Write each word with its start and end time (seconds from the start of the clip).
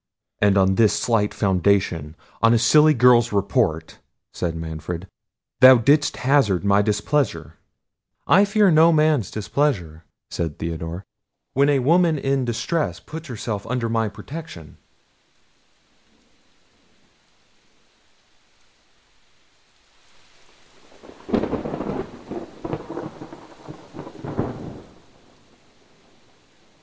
"And 0.41 0.57
on 0.57 0.73
this 0.75 0.99
slight 0.99 1.31
foundation, 1.31 2.15
on 2.41 2.55
a 2.55 2.57
silly 2.57 2.95
girl's 2.95 3.31
report," 3.31 3.99
said 4.33 4.55
Manfred, 4.55 5.07
"thou 5.59 5.75
didst 5.77 6.17
hazard 6.17 6.65
my 6.65 6.81
displeasure?" 6.81 7.53
"I 8.25 8.43
fear 8.45 8.71
no 8.71 8.91
man's 8.91 9.29
displeasure," 9.29 10.03
said 10.31 10.57
Theodore, 10.57 11.05
"when 11.53 11.69
a 11.69 11.77
woman 11.77 12.17
in 12.17 12.45
distress 12.45 12.99
puts 12.99 13.27
herself 13.27 13.67
under 13.67 13.89
my 13.89 14.09
protection." 14.09 14.77